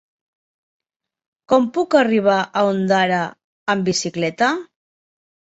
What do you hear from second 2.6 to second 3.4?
Ondara